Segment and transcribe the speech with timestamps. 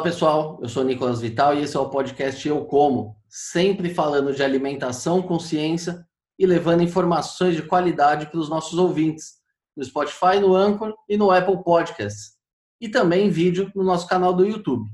[0.00, 4.32] Olá pessoal, eu sou Nicolas Vital e esse é o podcast Eu Como, sempre falando
[4.32, 6.08] de alimentação com ciência
[6.38, 9.34] e levando informações de qualidade para os nossos ouvintes,
[9.76, 12.38] no Spotify, no Anchor e no Apple Podcasts,
[12.80, 14.88] e também em vídeo no nosso canal do YouTube.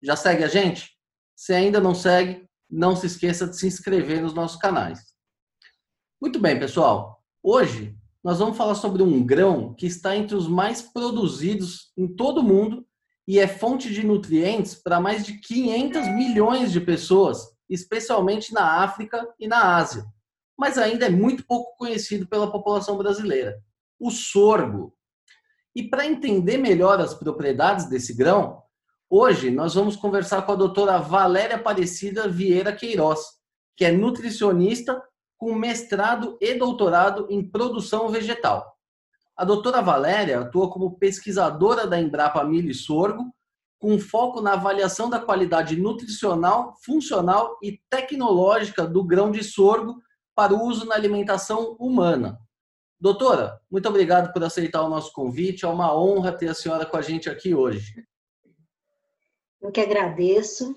[0.00, 0.92] Já segue a gente?
[1.34, 5.00] Se ainda não segue, não se esqueça de se inscrever nos nossos canais.
[6.22, 7.20] Muito bem, pessoal.
[7.42, 12.42] Hoje nós vamos falar sobre um grão que está entre os mais produzidos em todo
[12.42, 12.86] o mundo
[13.26, 19.28] e é fonte de nutrientes para mais de 500 milhões de pessoas, especialmente na África
[19.38, 20.04] e na Ásia.
[20.56, 23.60] Mas ainda é muito pouco conhecido pela população brasileira.
[23.98, 24.94] O sorgo.
[25.74, 28.62] E para entender melhor as propriedades desse grão,
[29.10, 33.20] hoje nós vamos conversar com a doutora Valéria Aparecida Vieira Queiroz,
[33.76, 35.02] que é nutricionista
[35.36, 38.75] com mestrado e doutorado em produção vegetal.
[39.36, 43.34] A doutora Valéria atua como pesquisadora da Embrapa Milho e Sorgo,
[43.78, 50.02] com foco na avaliação da qualidade nutricional, funcional e tecnológica do grão de sorgo
[50.34, 52.38] para o uso na alimentação humana.
[52.98, 55.66] Doutora, muito obrigado por aceitar o nosso convite.
[55.66, 58.06] É uma honra ter a senhora com a gente aqui hoje.
[59.60, 60.74] Eu que agradeço.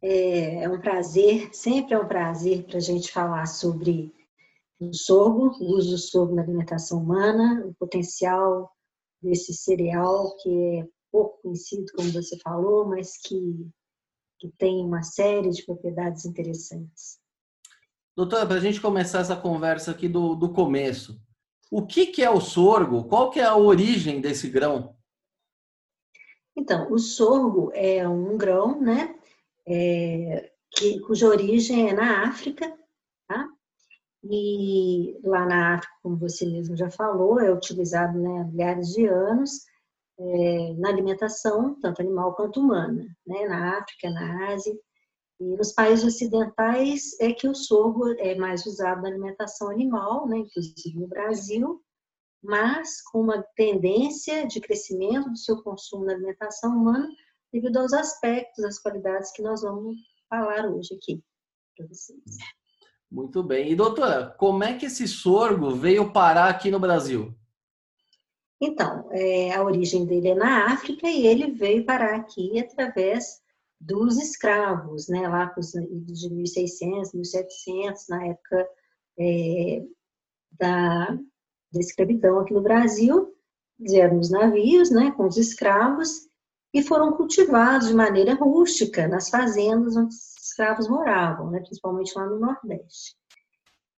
[0.00, 4.14] É, é um prazer, sempre é um prazer para a gente falar sobre
[4.80, 8.70] do sorgo, o uso do sorgo na alimentação humana, o potencial
[9.20, 13.68] desse cereal que é pouco conhecido, como você falou, mas que,
[14.38, 17.18] que tem uma série de propriedades interessantes.
[18.16, 21.20] Doutora, para a gente começar essa conversa aqui do, do começo,
[21.70, 23.04] o que, que é o sorgo?
[23.04, 24.96] Qual que é a origem desse grão?
[26.56, 29.16] Então, o sorgo é um grão, né,
[29.66, 32.77] é, que, cuja origem é na África?
[34.24, 39.06] E lá na África, como você mesmo já falou, é utilizado né, há milhares de
[39.06, 39.64] anos
[40.18, 44.76] é, na alimentação, tanto animal quanto humana, né, na África, na Ásia.
[45.40, 50.38] E nos países ocidentais é que o sorgo é mais usado na alimentação animal, né,
[50.38, 51.80] inclusive no Brasil,
[52.42, 57.08] mas com uma tendência de crescimento do seu consumo na alimentação humana
[57.52, 59.96] devido aos aspectos, às qualidades que nós vamos
[60.28, 61.22] falar hoje aqui
[61.76, 62.18] para vocês.
[63.10, 63.70] Muito bem.
[63.70, 67.34] E doutora, como é que esse sorgo veio parar aqui no Brasil?
[68.60, 73.40] Então, é, a origem dele é na África e ele veio parar aqui através
[73.80, 78.68] dos escravos, né, lá de 1600, 1700, na época
[79.18, 79.84] é,
[80.58, 81.06] da,
[81.72, 83.32] da escravidão aqui no Brasil,
[83.78, 86.28] vieram nos navios, né, com os escravos,
[86.74, 90.14] e foram cultivados de maneira rústica nas fazendas onde
[90.48, 93.16] escravos moravam, né, principalmente lá no Nordeste.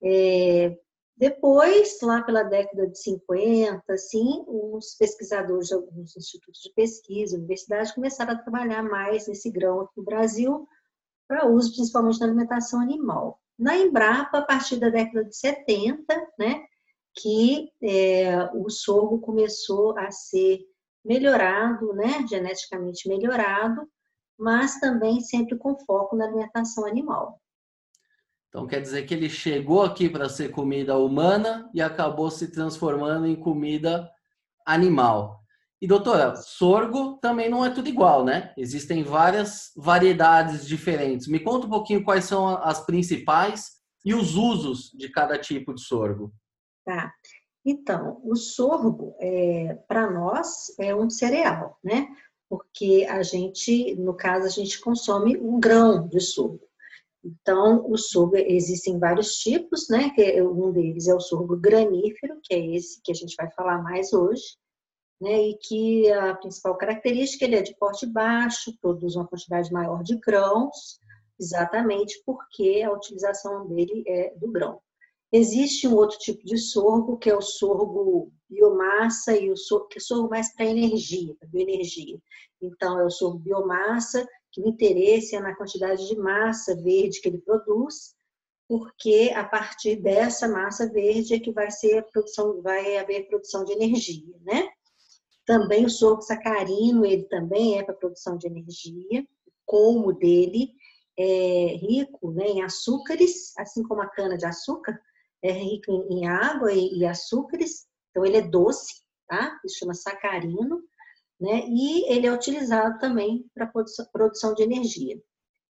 [0.04, 0.78] É,
[1.20, 7.92] depois, lá pela década de 50, assim, os pesquisadores de alguns institutos de pesquisa, universidades,
[7.92, 10.66] começaram a trabalhar mais nesse grão aqui no Brasil,
[11.28, 13.40] para uso principalmente na alimentação animal.
[13.58, 16.02] Na Embrapa, a partir da década de 70,
[16.40, 16.64] né,
[17.14, 20.59] que é, o sorgo começou a ser
[21.04, 23.86] melhorado, né, geneticamente melhorado,
[24.40, 27.42] mas também sempre com foco na alimentação animal.
[28.48, 33.28] Então quer dizer que ele chegou aqui para ser comida humana e acabou se transformando
[33.28, 34.10] em comida
[34.66, 35.40] animal.
[35.82, 38.54] E doutora, sorgo também não é tudo igual, né?
[38.58, 41.28] Existem várias variedades diferentes.
[41.28, 45.82] Me conta um pouquinho quais são as principais e os usos de cada tipo de
[45.82, 46.34] sorgo.
[46.84, 47.14] Tá.
[47.66, 52.08] Então, o sorgo, é, para nós, é um cereal, né?
[52.50, 56.68] Porque a gente, no caso, a gente consome um grão de sorgo.
[57.24, 60.10] Então, o sorgo existem vários tipos, né?
[60.12, 63.84] Que um deles é o sorgo granífero, que é esse que a gente vai falar
[63.84, 64.58] mais hoje,
[65.22, 65.50] né?
[65.50, 70.18] E que a principal característica ele é de porte baixo, produz uma quantidade maior de
[70.18, 71.00] grãos,
[71.40, 74.82] exatamente porque a utilização dele é do grão.
[75.31, 79.99] Existe um outro tipo de sorgo, que é o sorgo biomassa e o sorgo, que
[79.99, 82.20] é sorgo mais para energia, para bioenergia.
[82.61, 87.29] Então, é o sorgo biomassa, que o interesse é na quantidade de massa verde que
[87.29, 88.16] ele produz,
[88.67, 93.64] porque a partir dessa massa verde é que vai ser a produção, vai haver produção
[93.64, 94.67] de energia, né?
[95.46, 99.25] Também o sorgo sacarino, ele também é para produção de energia,
[99.72, 100.72] o dele
[101.17, 104.99] é rico né, em açúcares, assim como a cana de açúcar,
[105.41, 109.59] é rico em, água e, e, açúcares, então ele é doce, tá?
[109.64, 110.82] Ele chama sacarino,
[111.40, 111.64] né?
[111.68, 115.22] E ele é utilizado também para produção, produção de energia.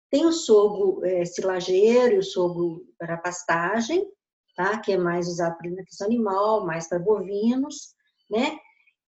[0.09, 4.05] Tem o sorgo é, silageiro e o sorgo para pastagem,
[4.55, 4.79] tá?
[4.79, 7.93] Que é mais usado para alimentação animal, mais para bovinos,
[8.29, 8.57] né?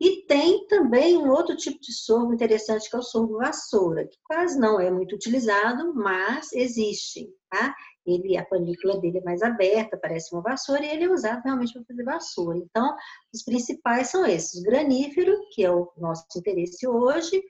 [0.01, 4.17] E tem também um outro tipo de sorgo interessante, que é o sorgo vassoura, que
[4.23, 7.75] quase não é muito utilizado, mas existe, tá?
[8.09, 11.73] Ele, a panícula dele é mais aberta, parece uma vassoura, e ele é usado realmente
[11.73, 12.57] para fazer vassoura.
[12.57, 12.95] Então,
[13.33, 17.43] os principais são esses: granífero, que é o nosso interesse hoje,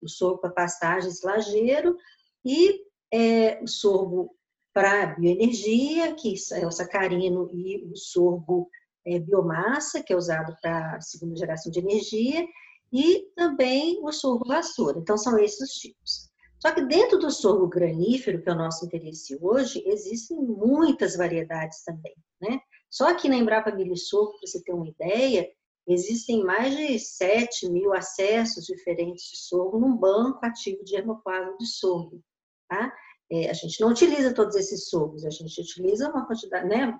[0.00, 1.96] o sorgo para pastagens lajeiro,
[2.44, 2.80] e
[3.12, 4.34] é, o sorgo
[4.72, 8.68] para bioenergia, que é o sacarino, e o sorgo
[9.06, 12.46] é, biomassa, que é usado para segunda geração de energia,
[12.92, 14.98] e também o sorgo vassoura.
[14.98, 16.33] Então, são esses os tipos.
[16.64, 21.84] Só que dentro do sorgo granífero, que é o nosso interesse hoje, existem muitas variedades
[21.84, 22.58] também, né?
[22.88, 25.46] Só aqui na Embrapa Sorgo, para você ter uma ideia,
[25.86, 31.66] existem mais de 7 mil acessos diferentes de sorgo num banco ativo de hermoplasma de
[31.66, 32.22] sorgo,
[32.66, 32.90] tá?
[33.30, 36.98] É, a gente não utiliza todos esses sorgos, a gente utiliza uma quantidade, né,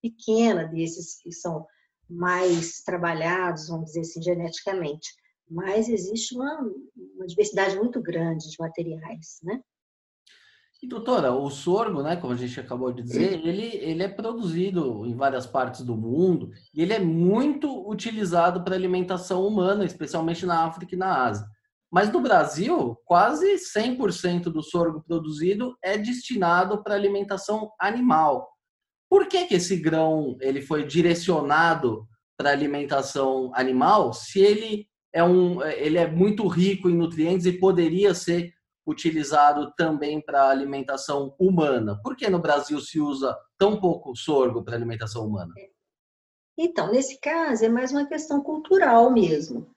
[0.00, 1.66] pequena desses que são
[2.08, 5.10] mais trabalhados, vamos dizer assim, geneticamente.
[5.52, 6.60] Mas existe uma,
[7.14, 9.60] uma diversidade muito grande de materiais, né?
[10.82, 15.06] E doutora, o sorgo, né, como a gente acabou de dizer, ele, ele é produzido
[15.06, 20.64] em várias partes do mundo e ele é muito utilizado para alimentação humana, especialmente na
[20.64, 21.46] África e na Ásia.
[21.88, 28.50] Mas no Brasil, quase 100% do sorgo produzido é destinado para alimentação animal.
[29.08, 35.62] Por que, que esse grão ele foi direcionado para alimentação animal se ele é, um,
[35.62, 38.52] ele é muito rico em nutrientes e poderia ser
[38.86, 42.00] utilizado também para alimentação humana?
[42.02, 45.52] Por que no Brasil se usa tão pouco sorgo para alimentação humana?
[46.56, 49.70] Então, nesse caso, é mais uma questão cultural mesmo.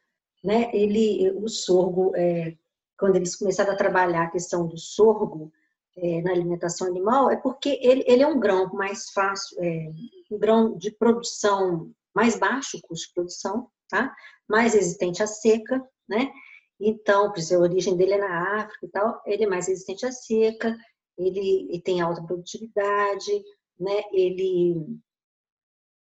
[0.44, 0.70] Né?
[0.74, 2.56] Ele, o sorgo, é,
[2.98, 5.52] quando eles começaram a trabalhar a questão do sorgo,
[5.98, 9.90] é, na alimentação animal é porque ele, ele é um grão mais fácil, é,
[10.30, 14.14] um grão de produção mais baixo, custo de produção, tá?
[14.48, 16.32] mais resistente à seca, né?
[16.80, 20.06] Então, por isso a origem dele é na África e tal, ele é mais resistente
[20.06, 20.76] à seca,
[21.18, 23.44] ele, ele tem alta produtividade,
[23.80, 24.04] né?
[24.12, 25.00] Ele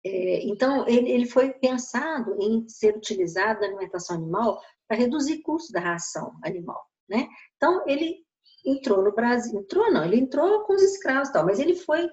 [0.04, 5.72] é, então ele, ele foi pensado em ser utilizado na alimentação animal para reduzir custo
[5.72, 7.26] da ração animal, né?
[7.56, 8.22] Então ele
[8.64, 12.08] entrou no Brasil, entrou não, ele entrou com os escravos e tal, mas ele foi,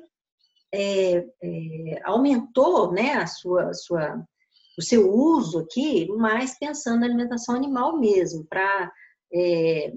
[0.74, 4.26] é, é, aumentou, né, a sua, sua,
[4.82, 8.92] o seu uso aqui, mais pensando na alimentação animal mesmo, para
[9.34, 9.94] é,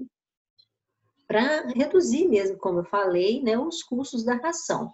[1.27, 4.91] para reduzir mesmo, como eu falei, né, os custos da ração.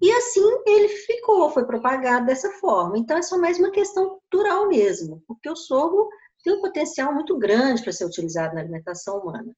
[0.00, 2.96] E assim ele ficou, foi propagado dessa forma.
[2.96, 6.08] Então, é só mais uma questão cultural mesmo, porque o sorgo
[6.44, 9.52] tem um potencial muito grande para ser utilizado na alimentação humana.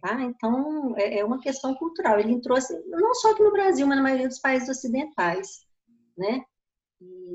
[0.00, 0.20] Tá?
[0.22, 2.18] Então, é, é uma questão cultural.
[2.18, 5.60] Ele entrou, assim, não só aqui no Brasil, mas na maioria dos países ocidentais.
[6.16, 6.42] Né?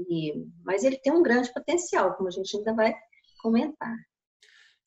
[0.09, 2.93] E, mas ele tem um grande potencial, como a gente ainda vai
[3.41, 3.95] comentar.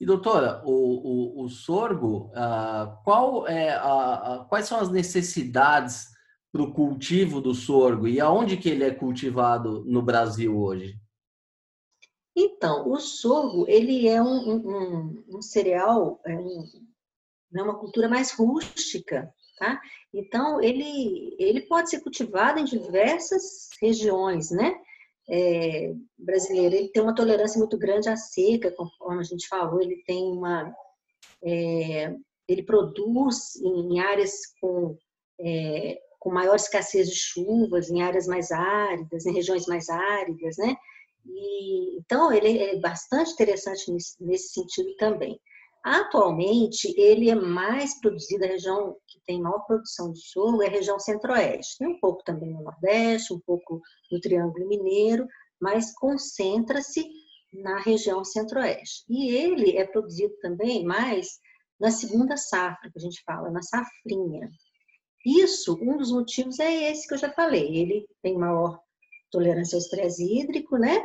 [0.00, 6.08] E doutora, o, o, o sorgo, ah, qual é a, a, quais são as necessidades
[6.50, 10.98] para o cultivo do sorgo e aonde que ele é cultivado no Brasil hoje?
[12.34, 16.64] Então, o sorgo ele é um, um, um cereal, é um,
[17.52, 19.78] né, uma cultura mais rústica, tá?
[20.12, 24.74] Então, ele, ele pode ser cultivado em diversas regiões, né?
[25.28, 30.02] É, brasileiro, ele tem uma tolerância muito grande à seca, conforme a gente falou, ele
[30.06, 30.74] tem uma...
[31.44, 32.12] É,
[32.48, 34.96] ele produz em áreas com,
[35.38, 40.74] é, com maior escassez de chuvas, em áreas mais áridas, em regiões mais áridas, né?
[41.26, 45.38] E, então, ele é bastante interessante nesse, nesse sentido também.
[45.82, 50.70] Atualmente, ele é mais produzido, a região que tem maior produção de sorgo é a
[50.70, 51.78] região centro-oeste.
[51.78, 53.80] Tem um pouco também no Nordeste, um pouco
[54.12, 55.26] no Triângulo Mineiro,
[55.58, 57.08] mas concentra-se
[57.52, 59.04] na região centro-oeste.
[59.08, 61.38] E ele é produzido também mais
[61.80, 64.50] na segunda safra, que a gente fala, na safrinha.
[65.24, 67.76] Isso, um dos motivos é esse que eu já falei.
[67.76, 68.78] Ele tem maior
[69.30, 71.02] tolerância ao estresse hídrico, né?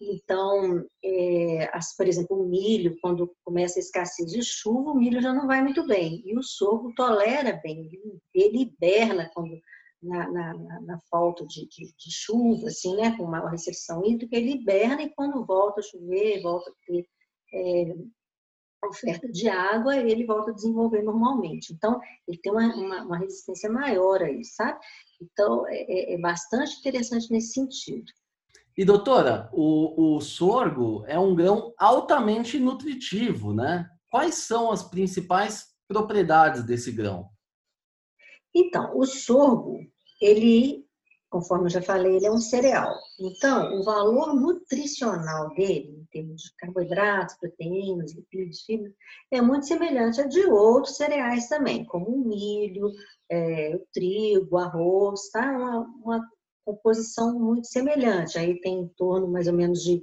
[0.00, 5.20] Então, é, as, por exemplo, o milho, quando começa a escassez de chuva, o milho
[5.20, 6.22] já não vai muito bem.
[6.24, 7.90] E o sorgo tolera bem,
[8.34, 9.60] ele hiberna quando,
[10.02, 14.52] na, na, na falta de, de, de, chuva, assim, né, com maior recepção hídrica, ele
[14.52, 17.06] hiberna e quando volta a chover, volta a ter
[17.52, 17.94] é,
[18.86, 21.74] oferta de água, ele volta a desenvolver normalmente.
[21.74, 24.78] Então, ele tem uma, uma, uma resistência maior aí, sabe?
[25.20, 28.10] Então, é, é, é bastante interessante nesse sentido.
[28.80, 33.86] E doutora, o, o sorgo é um grão altamente nutritivo, né?
[34.10, 37.28] Quais são as principais propriedades desse grão?
[38.54, 39.80] Então, o sorgo,
[40.18, 40.88] ele
[41.28, 42.92] conforme eu já falei, ele é um cereal.
[43.20, 48.92] Então, o valor nutricional dele, em termos de carboidratos, proteínas, lipídios, fibras,
[49.30, 52.90] é muito semelhante a de outros cereais também, como o milho,
[53.30, 55.52] é, o trigo, o arroz, tá?
[55.52, 56.28] Uma, uma
[56.64, 58.38] composição muito semelhante.
[58.38, 60.02] Aí tem em torno mais ou menos de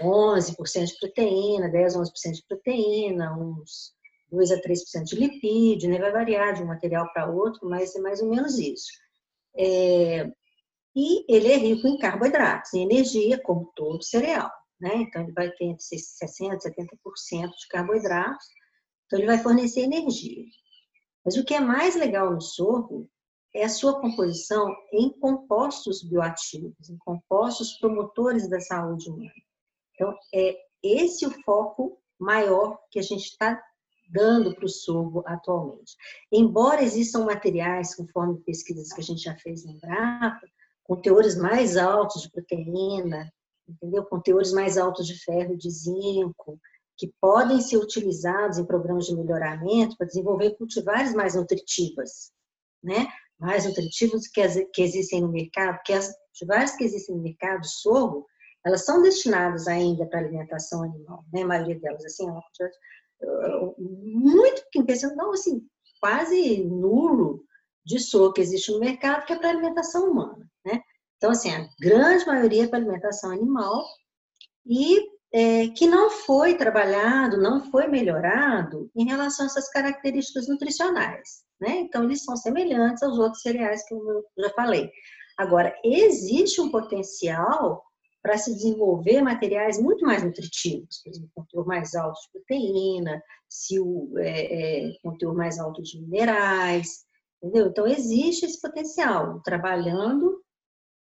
[0.00, 3.94] 11% de proteína, 10, 11% de proteína, uns
[4.30, 5.98] 2 a 3% de lipídio, né?
[5.98, 8.90] vai variar de um material para outro, mas é mais ou menos isso.
[9.56, 10.30] É,
[10.94, 14.50] e ele é rico em carboidratos, em energia, como todo cereal.
[14.80, 14.94] Né?
[14.96, 18.46] Então, ele vai ter entre 60% e 70% de carboidratos,
[19.06, 20.44] então ele vai fornecer energia.
[21.24, 23.08] Mas o que é mais legal no sorgo
[23.56, 29.32] é a sua composição em compostos bioativos, em compostos promotores da saúde humana.
[29.94, 33.60] Então, é esse o foco maior que a gente está
[34.10, 35.96] dando para o sorgo atualmente.
[36.30, 40.46] Embora existam materiais, conforme pesquisas que a gente já fez no Embrapa,
[40.84, 43.32] com teores mais altos de proteína,
[43.66, 44.04] entendeu?
[44.04, 46.60] Com teores mais altos de ferro de zinco,
[46.96, 52.30] que podem ser utilizados em programas de melhoramento para desenvolver cultivares mais nutritivas,
[52.82, 53.08] né?
[53.38, 57.66] Mais nutritivos que, as, que existem no mercado, que as cultivares que existem no mercado,
[57.66, 58.26] sorgo,
[58.64, 61.42] elas são destinadas ainda para alimentação animal, né?
[61.42, 62.26] A maioria delas, assim,
[63.22, 65.62] muito pequeno, não, assim,
[66.00, 67.44] quase nulo
[67.84, 70.80] de sorgo que existe no mercado, que é para alimentação humana, né?
[71.16, 73.84] Então, assim, a grande maioria é para alimentação animal
[74.66, 75.00] e
[75.32, 81.78] é, que não foi trabalhado, não foi melhorado em relação a essas características nutricionais, né?
[81.80, 84.90] Então, eles são semelhantes aos outros cereais que eu já falei.
[85.38, 87.82] Agora, existe um potencial
[88.22, 93.78] para se desenvolver materiais muito mais nutritivos, por exemplo, conteúdo mais alto de proteína, se
[93.78, 97.04] o é, é, conteúdo mais alto de minerais,
[97.40, 97.68] entendeu?
[97.68, 100.42] Então, existe esse potencial, trabalhando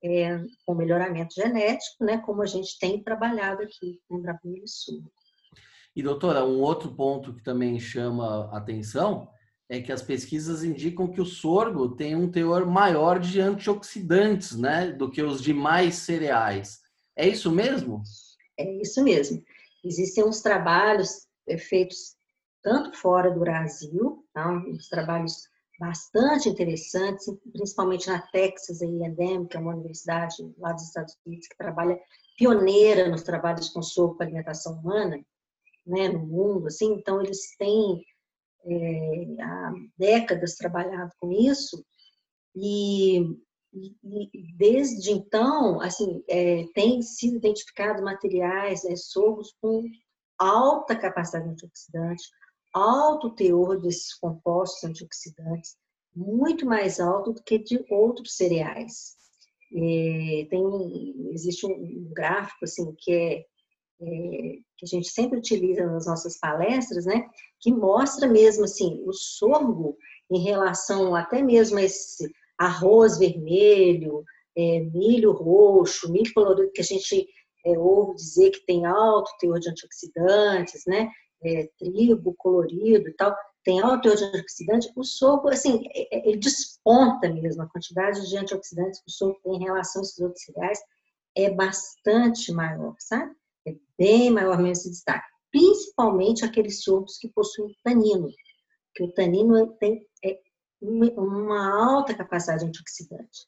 [0.03, 5.05] é, com melhoramento genético, né, como a gente tem trabalhado aqui no Embrapa Sul.
[5.95, 9.29] E, doutora, um outro ponto que também chama atenção
[9.73, 14.93] é que as pesquisas indicam que o sorgo tem um teor maior de antioxidantes, né,
[14.93, 16.83] do que os demais cereais.
[17.17, 18.03] É isso mesmo?
[18.59, 19.43] É isso mesmo.
[19.83, 22.15] Existem uns trabalhos é, feitos
[22.63, 24.51] tanto fora do Brasil, tá?
[24.51, 25.49] uns trabalhos
[25.81, 31.57] bastante interessantes, principalmente na Texas A&M, que é uma universidade lá dos Estados Unidos que
[31.57, 31.99] trabalha
[32.37, 35.19] pioneira nos trabalhos com soro para alimentação humana,
[35.87, 38.05] né, no mundo, assim, então eles têm
[38.65, 41.85] é, há décadas trabalhado com isso
[42.55, 43.27] e
[43.75, 49.83] e, desde então, assim, é, tem sido identificados materiais, né, sorros com
[50.39, 52.23] alta capacidade antioxidante,
[52.75, 55.77] alto teor desses compostos antioxidantes,
[56.15, 59.17] muito mais alto do que de outros cereais.
[59.75, 63.45] É, tem, existe um gráfico assim que é,
[64.05, 67.29] que a gente sempre utiliza nas nossas palestras, né,
[67.61, 69.97] que mostra mesmo assim o sorgo
[70.31, 74.25] em relação até mesmo a esse arroz vermelho,
[74.57, 77.27] é, milho roxo, milho colorido, que a gente
[77.65, 81.09] é, ouve dizer que tem alto teor de antioxidantes, né?
[81.45, 86.29] É, trigo colorido e tal, tem alto teor de antioxidante, o sorgo, assim, é, é,
[86.29, 90.19] ele desponta mesmo, a quantidade de antioxidantes que o sorgo tem em relação a esses
[90.21, 90.79] outros cereais
[91.37, 93.35] é bastante maior, sabe?
[94.03, 95.29] Bem maior mesmo esse destaque.
[95.53, 98.29] Principalmente aqueles sorgos que possuem tanino,
[98.97, 100.41] que o tanino tem, é
[100.83, 103.47] uma alta capacidade antioxidante.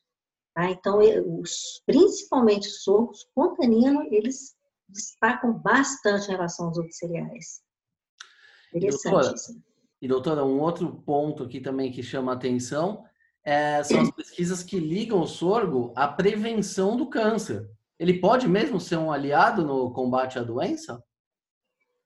[0.54, 0.70] Tá?
[0.70, 1.00] Então,
[1.40, 4.54] os, principalmente os sorgos com tanino, eles
[4.88, 7.60] destacam bastante em relação aos outros cereais.
[8.72, 9.60] Interessante isso.
[10.00, 13.04] E doutora, um outro ponto aqui também que chama a atenção
[13.42, 17.68] é, são as pesquisas que ligam o sorgo à prevenção do câncer.
[17.98, 21.02] Ele pode mesmo ser um aliado no combate à doença?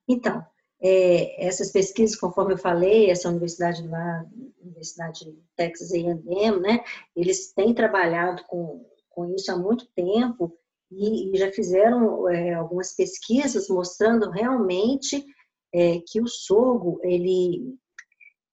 [0.06, 0.44] Então,
[0.80, 4.24] é, essas pesquisas, conforme eu falei, essa universidade lá,
[4.62, 6.84] Universidade de Texas A&M, né,
[7.16, 10.56] eles têm trabalhado com, com isso há muito tempo
[10.90, 15.24] e, e já fizeram é, algumas pesquisas mostrando realmente
[15.74, 17.76] é, que o sorgo, ele,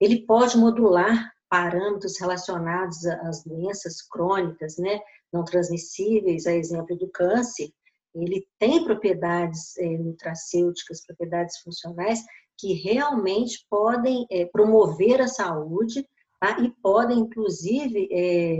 [0.00, 5.00] ele pode modular parâmetros relacionados às doenças crônicas, né,
[5.32, 7.70] não transmissíveis, a exemplo do câncer,
[8.14, 12.20] ele tem propriedades é, nutracêuticas, propriedades funcionais
[12.58, 16.08] que realmente podem é, promover a saúde
[16.40, 16.58] tá?
[16.60, 18.58] e podem, inclusive, é,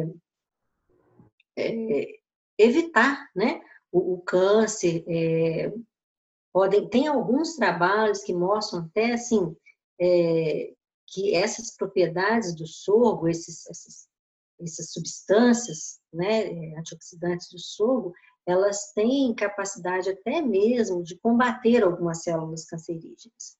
[1.58, 2.06] é
[2.58, 5.02] evitar né, o, o câncer.
[5.08, 5.72] É,
[6.52, 9.56] podem, tem alguns trabalhos que mostram até assim
[9.98, 10.74] é,
[11.06, 14.08] que essas propriedades do sorgo, esses, esses
[14.60, 18.12] essas substâncias, né, é, antioxidantes do sorgo,
[18.46, 23.56] elas têm capacidade até mesmo de combater algumas células cancerígenas.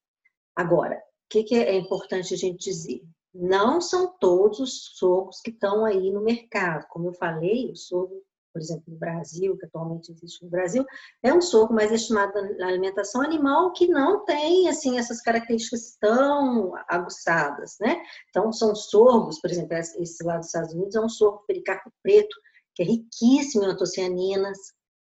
[0.55, 3.03] Agora, o que, que é importante a gente dizer?
[3.33, 6.87] Não são todos os sorgos que estão aí no mercado.
[6.89, 8.23] Como eu falei, o sorgo
[8.57, 10.83] por exemplo, no Brasil, que atualmente existe no Brasil,
[11.21, 16.73] é um sorgo mais destinado à alimentação animal que não tem, assim, essas características tão
[16.87, 18.01] aguçadas, né?
[18.29, 22.35] Então, são sorgos, por exemplo, esse lá dos Estados Unidos é um sorgo pericarpo preto,
[22.73, 24.57] que é riquíssimo em antocianinas,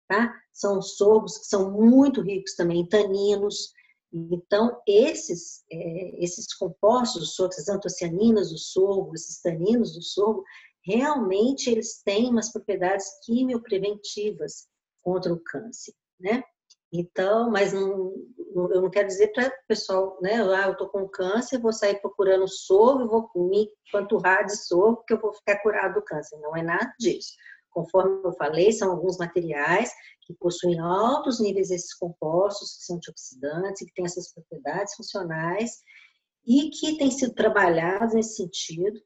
[0.09, 0.33] tá?
[0.51, 3.73] São sorgos que são muito ricos também em taninos,
[4.11, 10.43] então, esses, é, esses compostos essas antocianinas do sorgo, esses taninos do sorgo,
[10.85, 14.67] realmente eles têm umas propriedades quimiopreventivas
[15.01, 16.43] contra o câncer, né?
[16.93, 18.13] Então, mas não,
[18.55, 20.35] eu não quero dizer para o pessoal, né?
[20.35, 25.13] Ah, eu estou com câncer, vou sair procurando soro, vou me panturrar de soro, porque
[25.13, 26.37] eu vou ficar curado do câncer.
[26.39, 27.33] Não é nada disso.
[27.69, 33.85] Conforme eu falei, são alguns materiais que possuem altos níveis desses compostos, que são antioxidantes,
[33.85, 35.71] que têm essas propriedades funcionais
[36.47, 38.97] e que têm sido trabalhados nesse sentido,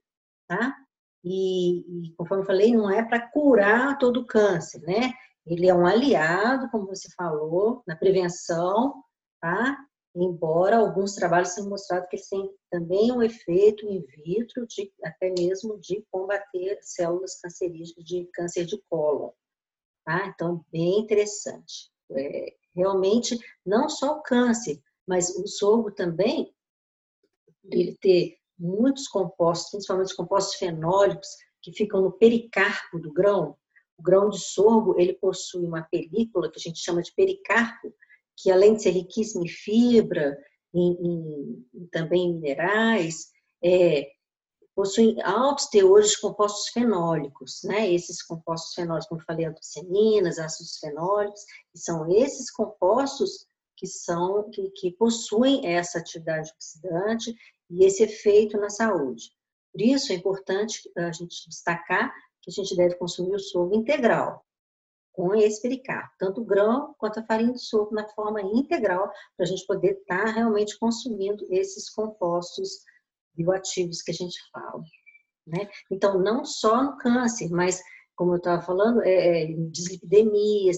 [0.48, 0.76] tá?
[1.24, 5.12] E, e conforme eu falei, não é para curar todo o câncer, né?
[5.46, 9.04] Ele é um aliado, como você falou, na prevenção,
[9.42, 9.78] tá?
[10.16, 15.80] Embora alguns trabalhos tenham mostrado que tem também um efeito in vitro, de, até mesmo
[15.80, 19.32] de combater células cancerígenas de câncer de cólon.
[20.06, 20.28] Tá?
[20.28, 21.92] Então, bem interessante.
[22.12, 26.54] É, realmente, não só o câncer, mas o sorgo também,
[27.72, 31.30] ele ter muitos compostos, principalmente os compostos fenólicos,
[31.62, 33.56] que ficam no pericarpo do grão.
[33.98, 37.94] O grão de sorgo, ele possui uma película que a gente chama de pericarpo,
[38.38, 40.38] que além de ser riquíssimo em fibra,
[40.74, 40.92] em,
[41.74, 43.30] em, também em minerais,
[43.64, 44.10] é,
[44.74, 47.92] possui altos teores de compostos fenólicos, né?
[47.92, 51.42] Esses compostos fenólicos, como eu falei, antocianinas, ácidos fenólicos,
[51.76, 57.36] são esses compostos que são que, que possuem essa atividade oxidante
[57.70, 59.32] e esse efeito na saúde.
[59.72, 64.44] Por isso é importante a gente destacar que a gente deve consumir o sorgo integral,
[65.12, 69.46] com esse pericarpo, tanto o grão quanto a farinha de sorgo na forma integral, para
[69.46, 72.80] a gente poder estar tá realmente consumindo esses compostos
[73.36, 74.82] bioativos que a gente fala.
[75.46, 75.68] Né?
[75.92, 77.82] Então, não só no câncer, mas,
[78.16, 79.48] como eu estava falando, é, é,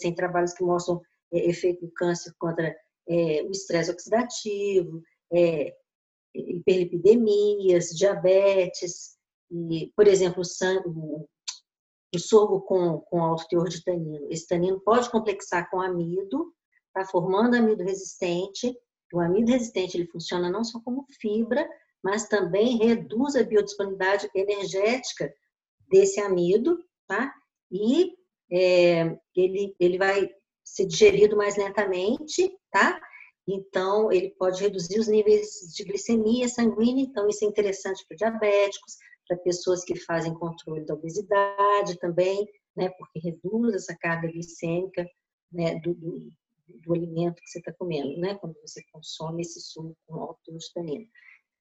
[0.01, 1.01] tem trabalhos que mostram
[1.31, 2.75] é, efeito do câncer contra
[3.07, 5.75] é, o estresse oxidativo, é,
[6.33, 9.17] hiperlipidemias, diabetes,
[9.51, 14.27] e, por exemplo, o, sangue, o sorgo com, com alto teor de tanino.
[14.29, 16.53] Esse tanino pode complexar com amido,
[16.93, 17.05] tá?
[17.05, 18.73] formando amido resistente.
[19.13, 21.67] O amido resistente ele funciona não só como fibra,
[22.03, 25.31] mas também reduz a biodisponibilidade energética
[25.89, 27.31] desse amido, tá?
[27.69, 28.13] E
[28.51, 30.29] é, ele, ele vai
[30.63, 32.99] ser digerido mais lentamente, tá?
[33.47, 38.97] Então, ele pode reduzir os níveis de glicemia sanguínea, então isso é interessante para diabéticos,
[39.27, 45.07] para pessoas que fazem controle da obesidade também, né, porque reduz essa carga glicêmica
[45.51, 46.31] né, do, do,
[46.67, 50.39] do alimento que você está comendo, né, quando você consome esse suco com alto
[50.73, 51.07] tanino.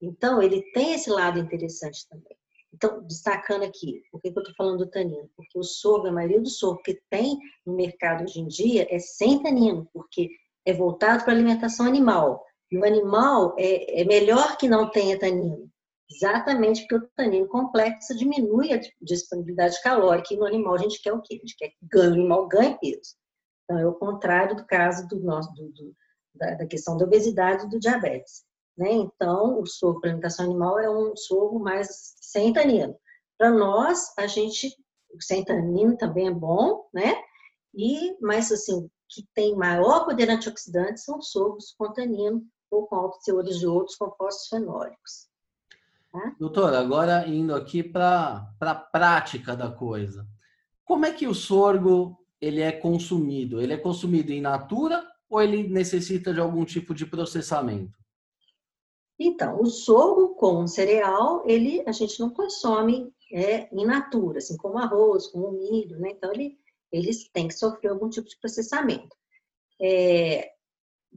[0.00, 2.36] Então, ele tem esse lado interessante também.
[2.72, 5.28] Então, destacando aqui, por que eu estou falando do tanino?
[5.36, 8.98] Porque o sorgo, a maioria do sorgo que tem no mercado hoje em dia é
[8.98, 10.30] sem tanino, porque
[10.66, 12.44] é voltado para alimentação animal.
[12.70, 15.68] E o animal é, é melhor que não tenha tanino,
[16.08, 20.32] exatamente porque o tanino complexo diminui a disponibilidade calórica.
[20.32, 21.34] E no animal a gente quer o quê?
[21.34, 23.16] A gente quer que o animal ganhe peso.
[23.64, 25.94] Então, é o contrário do caso do nosso, do, do,
[26.34, 28.44] da, da, questão da obesidade e do diabetes.
[28.76, 28.92] Né?
[28.92, 32.96] Então, o soro para alimentação animal é um soro mais sem tanino.
[33.38, 34.74] Para nós, a gente,
[35.20, 37.14] sem tanino também é bom, né?
[37.74, 42.94] E, mas assim, que tem maior poder antioxidante são os sorgos com tanino ou com
[42.94, 45.28] altos teores de outros compostos fenólicos.
[46.12, 46.34] Tá?
[46.38, 50.26] Doutora, agora indo aqui para a prática da coisa.
[50.84, 53.60] Como é que o sorgo ele é consumido?
[53.60, 57.98] Ele é consumido in natura ou ele necessita de algum tipo de processamento?
[59.18, 64.78] Então, o sorgo com cereal, ele a gente não consome é, in natura, assim como
[64.78, 66.10] arroz, como milho, né?
[66.10, 66.58] Então ele
[66.92, 69.16] eles têm que sofrer algum tipo de processamento.
[69.80, 70.50] É,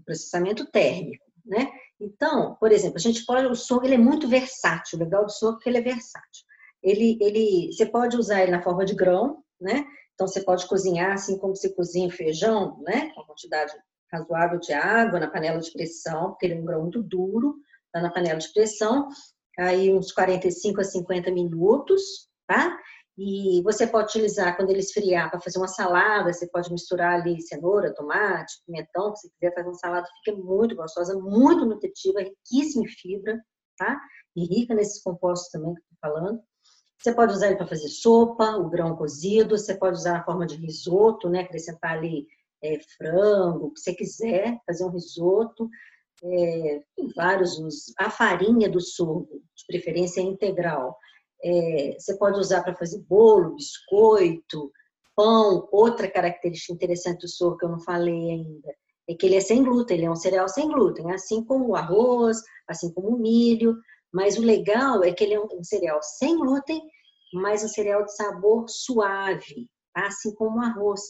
[0.05, 1.71] processamento térmico, né?
[1.99, 5.31] Então, por exemplo, a gente pode, o sorgo ele é muito versátil, o legal do
[5.31, 6.45] sorgo é que ele é versátil.
[6.81, 9.85] Ele, ele, você pode usar ele na forma de grão, né?
[10.13, 13.11] Então, você pode cozinhar assim como você cozinha feijão, né?
[13.15, 13.73] Com quantidade
[14.11, 17.55] razoável de água na panela de pressão, porque ele é um grão muito duro,
[17.91, 19.07] tá na panela de pressão,
[19.57, 22.77] aí uns 45 a 50 minutos, tá?
[23.17, 27.39] E você pode utilizar quando ele esfriar para fazer uma salada, você pode misturar ali
[27.41, 32.87] cenoura, tomate, pimentão, se quiser fazer uma salada, fica muito gostosa, muito nutritiva, riquíssima em
[32.87, 33.39] fibra,
[33.77, 33.99] tá?
[34.35, 36.41] E rica nesses compostos também que eu tô falando.
[36.99, 40.47] Você pode usar ele para fazer sopa, o grão cozido, você pode usar na forma
[40.47, 41.41] de risoto, né?
[41.41, 42.25] Acrescentar ali
[42.63, 45.69] é, frango, o que você quiser, fazer um risoto.
[46.23, 46.81] É,
[47.15, 47.93] vários usos.
[47.99, 50.97] A farinha do sorgo, de preferência integral,
[51.43, 54.71] é, você pode usar para fazer bolo, biscoito,
[55.15, 55.67] pão.
[55.71, 58.73] Outra característica interessante do sorgo que eu não falei ainda
[59.07, 61.75] é que ele é sem glúten, ele é um cereal sem glúten, assim como o
[61.75, 63.77] arroz, assim como o milho.
[64.13, 66.81] Mas o legal é que ele é um cereal sem glúten,
[67.33, 71.01] mas um cereal de sabor suave, assim como o arroz.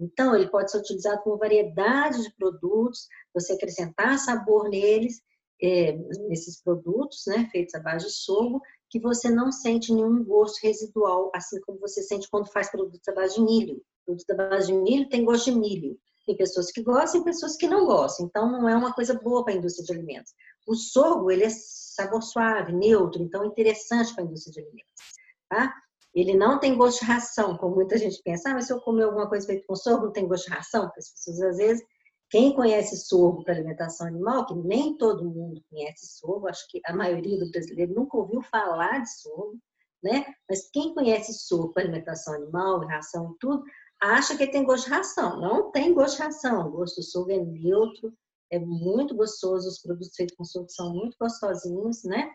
[0.00, 5.20] Então, ele pode ser utilizado com variedade de produtos, você acrescentar sabor neles,
[5.62, 5.92] é,
[6.28, 8.60] nesses produtos, né, feitos à base de sorgo,
[8.92, 13.12] que você não sente nenhum gosto residual, assim como você sente quando faz produtos à
[13.14, 13.82] base de milho.
[14.04, 15.98] Produtos à base de milho tem gosto de milho.
[16.26, 18.26] Tem pessoas que gostam e pessoas que não gostam.
[18.26, 20.34] Então, não é uma coisa boa para a indústria de alimentos.
[20.66, 25.02] O sorgo, ele é sabor suave, neutro, então interessante para a indústria de alimentos.
[25.48, 25.74] Tá?
[26.14, 28.50] Ele não tem gosto de ração, como muita gente pensa.
[28.50, 30.84] Ah, mas se eu comer alguma coisa feita com sorgo, não tem gosto de ração?
[30.84, 31.82] Porque as pessoas, às vezes,
[32.32, 36.96] quem conhece sorgo para alimentação animal, que nem todo mundo conhece sorgo, acho que a
[36.96, 39.58] maioria do brasileiro nunca ouviu falar de sorgo,
[40.02, 40.24] né?
[40.48, 43.62] Mas quem conhece sorgo para alimentação animal, ração e tudo,
[44.00, 45.42] acha que tem gosto de ração.
[45.42, 46.68] Não tem gosto de ração.
[46.68, 48.14] O gosto do sorgo é neutro,
[48.50, 49.68] é muito gostoso.
[49.68, 52.30] Os produtos feitos com sorgo são muito gostosinhos, né?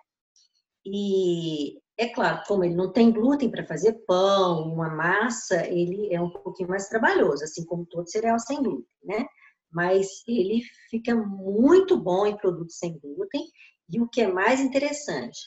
[0.85, 6.21] E é claro, como ele não tem glúten para fazer pão, uma massa, ele é
[6.21, 9.25] um pouquinho mais trabalhoso, assim como todo cereal sem glúten, né?
[9.71, 13.43] Mas ele fica muito bom em produtos sem glúten.
[13.89, 15.39] E o que é mais interessante,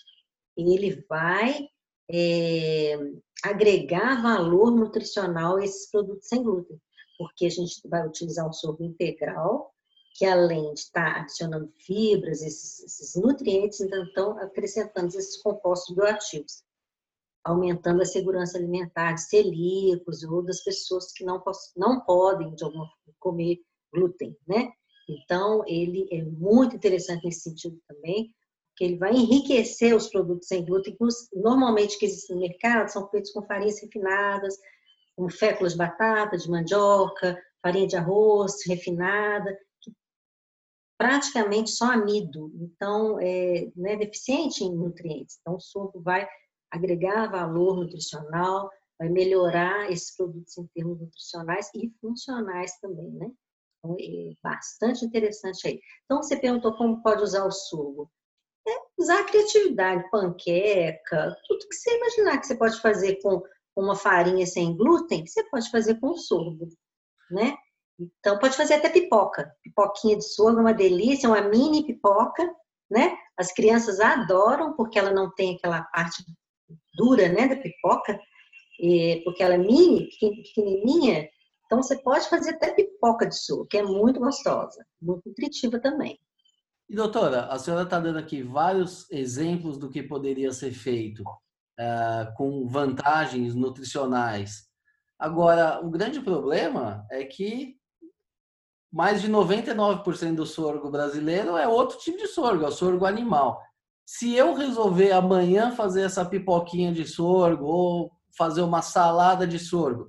[0.57, 1.69] ele vai
[2.11, 2.97] é,
[3.43, 6.81] agregar valor nutricional a esses produtos sem glúten,
[7.19, 9.73] porque a gente vai utilizar um sorgo integral,
[10.15, 16.65] que além de estar adicionando fibras, esses, esses nutrientes, então estão acrescentando esses compostos bioativos,
[17.45, 21.43] aumentando a segurança alimentar de celíacos ou das pessoas que não,
[21.77, 23.61] não podem, de alguma forma, comer
[23.93, 24.71] glúten, né?
[25.09, 28.33] Então, ele é muito interessante nesse sentido também,
[28.69, 31.05] porque ele vai enriquecer os produtos sem glúten, que
[31.39, 34.57] normalmente que existem no mercado são feitos com farinhas refinadas,
[35.17, 39.57] com féculas de batata, de mandioca, farinha de arroz refinada,
[41.01, 45.39] praticamente só amido, então é né, deficiente em nutrientes.
[45.41, 46.29] Então, o sorgo vai
[46.71, 53.31] agregar valor nutricional, vai melhorar esses produtos em termos nutricionais e funcionais também, né?
[53.85, 55.81] É bastante interessante aí.
[56.05, 58.11] Então, você perguntou como pode usar o sugo.
[58.69, 63.43] É usar a criatividade, panqueca, tudo que você imaginar que você pode fazer com
[63.75, 66.69] uma farinha sem glúten, você pode fazer com sorgo,
[67.31, 67.57] né?
[67.99, 69.51] Então, pode fazer até pipoca.
[69.63, 72.55] Pipoquinha de sorgo é uma delícia, uma mini pipoca,
[72.91, 73.17] né?
[73.37, 76.23] As crianças adoram, porque ela não tem aquela parte
[76.95, 78.21] dura, né, da pipoca,
[79.25, 81.29] porque ela é mini, pequenininha,
[81.71, 86.19] então, você pode fazer até pipoca de suco, que é muito gostosa, muito nutritiva também.
[86.89, 92.35] E doutora, a senhora está dando aqui vários exemplos do que poderia ser feito uh,
[92.37, 94.69] com vantagens nutricionais.
[95.17, 97.77] Agora, o grande problema é que
[98.93, 103.63] mais de 99% do sorgo brasileiro é outro tipo de sorgo, é o sorgo animal.
[104.05, 110.09] Se eu resolver amanhã fazer essa pipoquinha de sorgo ou fazer uma salada de sorgo,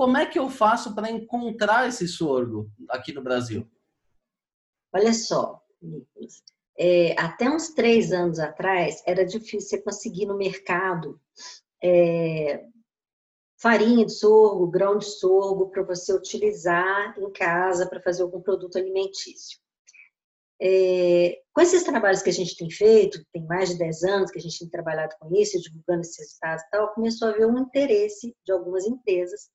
[0.00, 3.70] como é que eu faço para encontrar esse sorgo aqui no Brasil?
[4.94, 6.42] Olha só, Nicolas.
[6.78, 11.20] É, até uns três anos atrás, era difícil você conseguir no mercado
[11.84, 12.64] é,
[13.60, 18.78] farinha de sorgo, grão de sorgo, para você utilizar em casa para fazer algum produto
[18.78, 19.58] alimentício.
[20.62, 24.38] É, com esses trabalhos que a gente tem feito, tem mais de 10 anos que
[24.38, 27.58] a gente tem trabalhado com isso, divulgando esses resultados e tal, começou a haver um
[27.58, 29.50] interesse de algumas empresas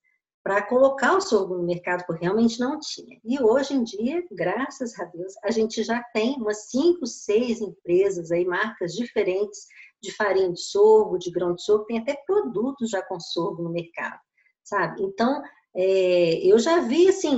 [0.46, 3.18] para colocar o sorgo no mercado, porque realmente não tinha.
[3.24, 8.30] E hoje em dia, graças a Deus, a gente já tem umas cinco, seis empresas
[8.30, 9.66] aí, marcas diferentes
[10.00, 13.72] de farinha de sorgo, de grão de sorgo, tem até produtos já com sorgo no
[13.72, 14.20] mercado,
[14.62, 15.02] sabe?
[15.02, 15.42] Então,
[15.74, 17.34] é, eu já vi, assim,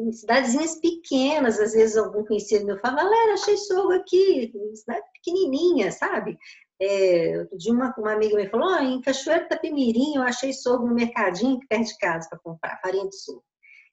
[0.00, 5.90] em cidadezinhas pequenas, às vezes algum conhecido meu fala, galera, achei sorgo aqui, cidade pequenininha,
[5.90, 6.36] sabe?
[6.80, 11.60] É, uma, uma amiga me falou, oh, em Cachoeiro Tapimirim eu achei sorgo no mercadinho
[11.68, 13.44] perto de casa para comprar, farinha de sorgo.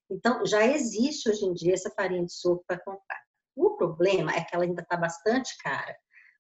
[0.10, 3.22] Então, já existe hoje em dia essa farinha de sorgo para comprar.
[3.56, 5.96] O problema é que ela ainda está bastante cara.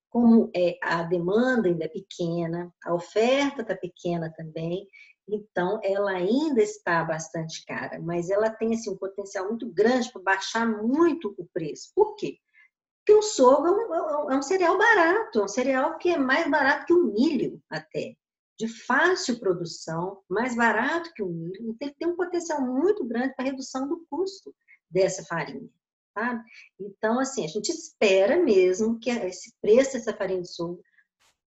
[0.10, 4.86] Como é, a demanda ainda é pequena, a oferta está pequena também,
[5.27, 10.21] Então, ela ainda está bastante cara, mas ela tem assim, um potencial muito grande para
[10.21, 11.91] baixar muito o preço.
[11.95, 12.38] Por quê?
[13.03, 16.49] Porque o sorgo é um, é um cereal barato, é um cereal que é mais
[16.49, 18.15] barato que o milho até
[18.61, 23.33] de fácil produção, mais barato que o milho, então ele tem um potencial muito grande
[23.33, 24.53] para redução do custo
[24.87, 25.67] dessa farinha.
[26.13, 26.43] Tá?
[26.79, 30.83] Então, assim, a gente espera mesmo que esse preço dessa farinha de sorgo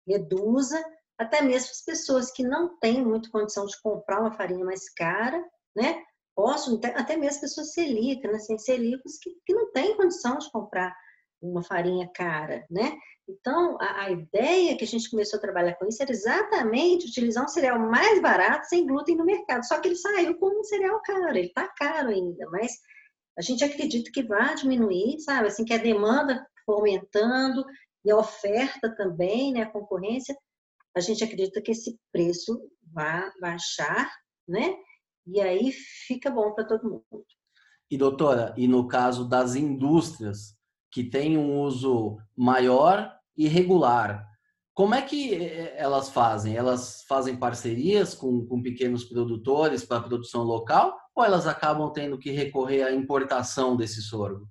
[0.06, 0.80] reduza,
[1.18, 5.44] até mesmo as pessoas que não têm muita condição de comprar uma farinha mais cara,
[5.74, 6.02] né?
[6.34, 8.38] Possam, até mesmo pessoas celíacas, né?
[8.38, 10.96] Sem celíacos que, que não têm condição de comprar
[11.40, 12.96] uma farinha cara, né?
[13.28, 17.44] Então, a, a, ideia que a gente começou a trabalhar com isso era exatamente utilizar
[17.44, 19.64] um cereal mais barato, sem glúten no mercado.
[19.64, 22.72] Só que ele saiu como um cereal caro, ele está caro ainda, mas
[23.38, 25.48] a gente acredita que vai diminuir, sabe?
[25.48, 27.64] Assim, que a demanda aumentando
[28.04, 29.62] e a oferta também, né?
[29.62, 30.36] A concorrência,
[30.96, 32.60] a gente acredita que esse preço
[32.92, 34.10] vai baixar,
[34.48, 34.74] né?
[35.26, 35.72] E aí
[36.06, 37.24] fica bom para todo mundo.
[37.90, 40.56] E doutora, e no caso das indústrias
[40.90, 44.26] que têm um uso maior irregular.
[44.74, 46.56] Como é que eh, elas fazem?
[46.56, 52.30] Elas fazem parcerias com, com pequenos produtores para produção local ou elas acabam tendo que
[52.30, 54.48] recorrer à importação desse sorgo?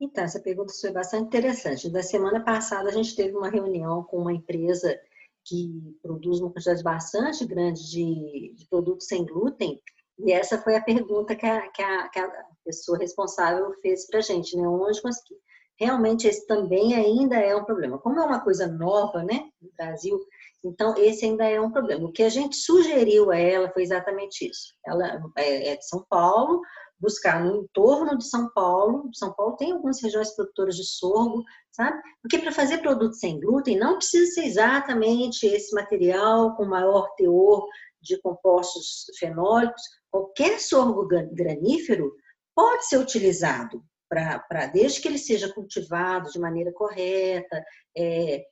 [0.00, 1.90] Então, essa pergunta foi bastante interessante.
[1.90, 4.98] Da semana passada, a gente teve uma reunião com uma empresa
[5.44, 9.80] que produz uma quantidade bastante grande de, de produtos sem glúten,
[10.18, 14.18] e essa foi a pergunta que a, que a, que a pessoa responsável fez para
[14.18, 14.68] a gente, né?
[14.68, 15.38] Onde conseguir
[15.78, 17.98] realmente esse também ainda é um problema.
[17.98, 20.18] Como é uma coisa nova, né, no Brasil,
[20.64, 22.08] então esse ainda é um problema.
[22.08, 24.74] O que a gente sugeriu a ela foi exatamente isso.
[24.84, 26.60] Ela é, é de São Paulo,
[26.98, 29.08] buscar no entorno de São Paulo.
[29.14, 31.96] São Paulo tem algumas regiões produtoras de sorgo, sabe?
[32.20, 37.64] Porque para fazer produto sem glúten não precisa ser exatamente esse material com maior teor
[38.02, 39.82] de compostos fenólicos.
[40.10, 42.12] Qualquer sorgo granífero
[42.58, 47.64] pode ser utilizado para desde que ele seja cultivado de maneira correta,
[47.96, 48.44] é,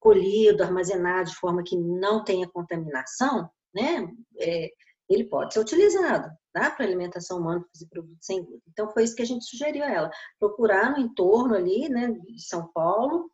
[0.00, 4.08] colhido, armazenado de forma que não tenha contaminação, né?
[4.40, 4.68] É,
[5.08, 6.72] ele pode ser utilizado tá?
[6.72, 8.62] para alimentação humana, fazer produtos sem glúten.
[8.68, 12.42] Então foi isso que a gente sugeriu a ela, procurar no entorno ali, né, de
[12.42, 13.30] São Paulo,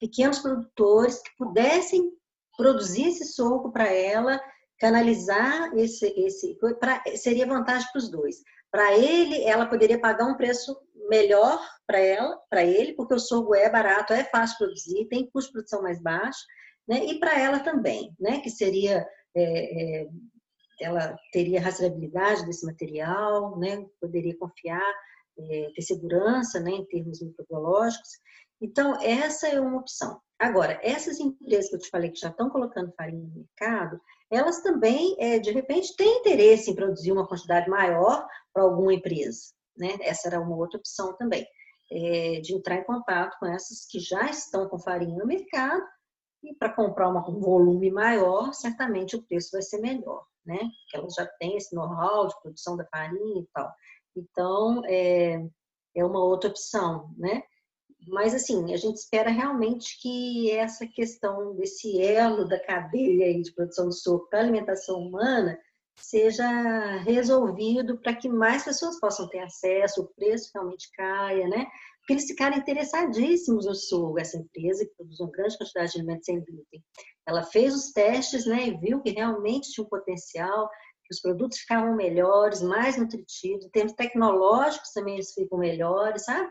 [0.00, 2.10] pequenos produtores que pudessem
[2.56, 4.40] produzir esse soco para ela,
[4.78, 8.36] canalizar esse, esse pra, seria vantagem para os dois.
[8.76, 13.54] Para ele, ela poderia pagar um preço melhor para ela, para ele, porque o sorgo
[13.54, 16.40] é barato, é fácil produzir, tem custo de produção mais baixo,
[16.86, 17.02] né?
[17.06, 18.42] E para ela também, né?
[18.42, 18.98] Que seria
[19.34, 20.08] é, é,
[20.82, 23.82] ela teria rastreabilidade desse material, né?
[23.98, 24.94] Poderia confiar,
[25.38, 26.72] é, ter segurança, né?
[26.72, 28.10] Em termos microbiológicos.
[28.60, 30.20] Então essa é uma opção.
[30.38, 33.98] Agora essas empresas que eu te falei que já estão colocando farinha no mercado,
[34.30, 39.52] elas também, é, de repente, têm interesse em produzir uma quantidade maior para alguma empresa,
[39.76, 39.96] né?
[40.00, 41.46] Essa era uma outra opção também,
[41.90, 45.82] é, de entrar em contato com essas que já estão com farinha no mercado
[46.42, 50.58] e para comprar um volume maior, certamente o preço vai ser melhor, né?
[50.58, 53.72] Porque elas já têm esse know-how de produção da farinha e tal.
[54.16, 55.44] Então, é,
[55.94, 57.42] é uma outra opção, né?
[58.06, 63.88] Mas, assim, a gente espera realmente que essa questão desse elo da cadeia de produção
[63.88, 65.58] de soco para alimentação humana
[65.98, 71.66] seja resolvido para que mais pessoas possam ter acesso, o preço realmente caia, né?
[71.98, 76.26] Porque eles ficaram interessadíssimos no sorgo, essa empresa que produz uma grande quantidade de alimentos
[76.26, 76.84] sem glúten.
[77.26, 80.68] Ela fez os testes, né, e viu que realmente tinha um potencial,
[81.04, 86.48] que os produtos ficavam melhores, mais nutritivos, em termos tecnológicos também eles ficam melhores, sabe?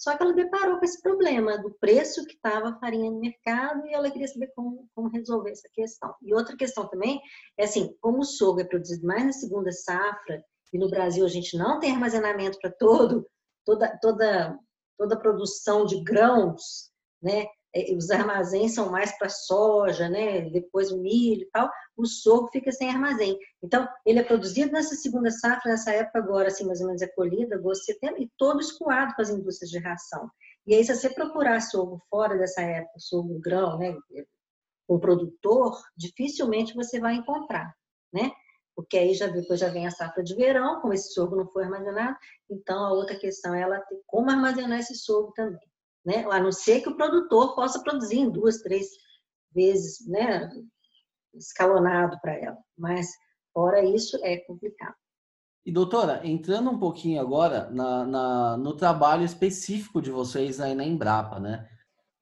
[0.00, 3.86] Só que ela deparou com esse problema do preço que estava a farinha no mercado
[3.86, 6.14] e ela queria saber como, como resolver essa questão.
[6.22, 7.20] E outra questão também
[7.58, 11.28] é assim, como o sorgo é produzido mais na segunda safra e no Brasil a
[11.28, 13.28] gente não tem armazenamento para todo
[13.62, 14.58] toda toda
[14.96, 16.90] toda a produção de grãos,
[17.22, 17.44] né?
[17.74, 20.42] É, os armazéns são mais para soja, né?
[20.50, 21.70] Depois o milho e tal.
[21.96, 23.38] O sorgo fica sem armazém.
[23.62, 27.06] Então, ele é produzido nessa segunda safra, nessa época agora, assim, mais ou menos é
[27.08, 30.28] colhida, agosto, setembro, e todo escoado com as indústrias de ração.
[30.66, 33.96] E aí, se você procurar sorgo fora dessa época, sorgo grão, né?
[34.88, 37.72] Com produtor, dificilmente você vai encontrar,
[38.12, 38.32] né?
[38.74, 41.64] Porque aí já depois já vem a safra de verão, como esse sorgo não foi
[41.64, 42.16] armazenado,
[42.50, 45.69] então a outra questão é ela como armazenar esse sorgo também
[46.04, 46.24] né?
[46.30, 48.88] A não ser que o produtor possa produzir em duas, três
[49.52, 50.50] vezes, né?
[51.34, 52.58] Escalonado para ela.
[52.76, 53.08] Mas,
[53.52, 54.94] fora isso, é complicado.
[55.64, 60.84] E doutora, entrando um pouquinho agora na, na, no trabalho específico de vocês aí na
[60.84, 61.68] Embrapa, né?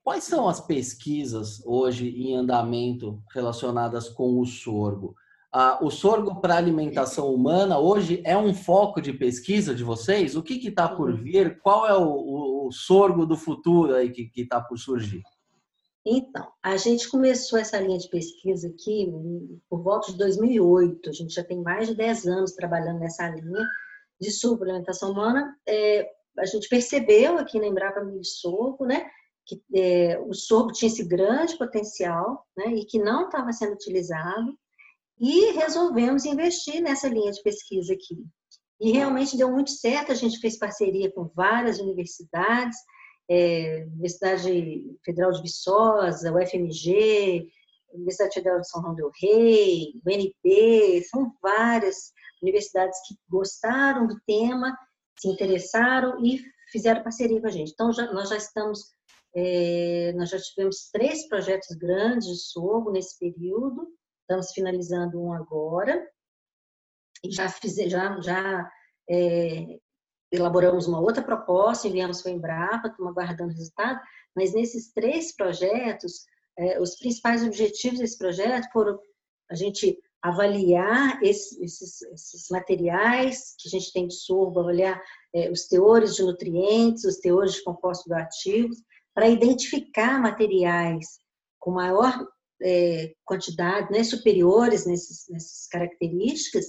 [0.02, 5.14] Quais são as pesquisas hoje em andamento relacionadas com o sorgo?
[5.52, 10.34] Ah, o sorgo para alimentação humana hoje é um foco de pesquisa de vocês?
[10.34, 11.60] O que está por vir?
[11.60, 15.22] Qual é o, o, o, sorgo do futuro aí que está por surgir?
[16.06, 19.12] Então, a gente começou essa linha de pesquisa aqui
[19.68, 21.10] por volta de 2008.
[21.10, 23.66] A gente já tem mais de 10 anos trabalhando nessa linha
[24.20, 24.30] de
[24.62, 25.54] alimentação humana.
[25.66, 29.06] É, a gente percebeu aqui na Embrapa Milho Sorgo, né,
[29.44, 34.56] que é, o sorgo tinha esse grande potencial, né, e que não estava sendo utilizado
[35.20, 38.24] e resolvemos investir nessa linha de pesquisa aqui.
[38.80, 42.76] E realmente deu muito certo, a gente fez parceria com várias universidades,
[43.28, 47.48] é, Universidade Federal de Viçosa, UFMG,
[47.92, 54.76] Universidade Federal de São João del Rei, UNP, são várias universidades que gostaram do tema,
[55.18, 57.72] se interessaram e fizeram parceria com a gente.
[57.72, 58.92] Então, já, nós já estamos,
[59.34, 63.88] é, nós já tivemos três projetos grandes de sorgo nesse período,
[64.28, 66.06] Estamos finalizando um agora.
[67.26, 68.70] Já, fiz, já, já
[69.10, 69.78] é,
[70.30, 74.00] elaboramos uma outra proposta, enviamos para o Embrapa, estamos aguardando resultado.
[74.36, 76.24] Mas nesses três projetos,
[76.58, 78.98] é, os principais objetivos desse projeto foram
[79.50, 85.00] a gente avaliar esses, esses, esses, materiais que a gente tem de sorgo, avaliar
[85.32, 88.78] é, os teores de nutrientes, os teores de compostos bioativos,
[89.14, 91.18] para identificar materiais
[91.58, 92.26] com maior
[92.60, 96.66] é, quantidade, né, superiores nessas características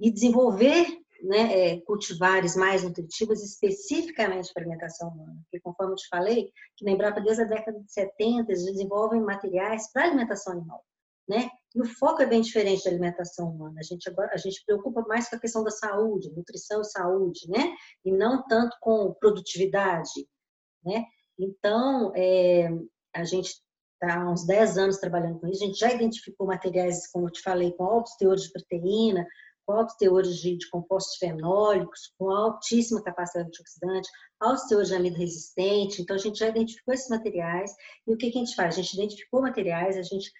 [0.00, 0.86] e desenvolver
[1.22, 5.38] né, é, cultivares mais nutritivos especificamente para alimentação humana.
[5.42, 9.20] Porque, conforme eu te falei, que na Embrapa desde a década de 70 eles desenvolvem
[9.20, 10.82] materiais para alimentação animal.
[11.28, 11.48] Né?
[11.74, 13.78] E o foco é bem diferente da alimentação humana.
[13.78, 17.48] A gente agora a gente preocupa mais com a questão da saúde, nutrição e saúde,
[17.48, 17.72] né?
[18.04, 20.10] E não tanto com produtividade,
[20.84, 21.04] né?
[21.38, 22.68] Então, é,
[23.14, 23.54] a gente
[24.02, 27.30] está há uns 10 anos trabalhando com isso, a gente já identificou materiais, como eu
[27.30, 29.24] te falei, com altos teores de proteína,
[29.96, 34.08] teores de, de compostos fenólicos, com altíssima capacidade antioxidante,
[34.40, 36.02] altos teores de amido resistente.
[36.02, 37.72] Então, a gente já identificou esses materiais.
[38.06, 38.74] E o que, que a gente faz?
[38.74, 40.30] A gente identificou materiais, a gente